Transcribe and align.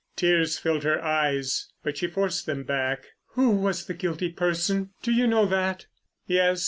Tears 0.15 0.57
filled 0.57 0.81
her 0.81 0.99
eyes, 0.99 1.69
but 1.83 1.95
she 1.95 2.07
forced 2.07 2.47
them 2.47 2.63
back. 2.63 3.09
"Who 3.33 3.51
was 3.51 3.85
the 3.85 3.93
guilty 3.93 4.29
person? 4.31 4.89
Do 5.03 5.11
you 5.11 5.27
know 5.27 5.45
that?" 5.45 5.85
"Yes. 6.25 6.59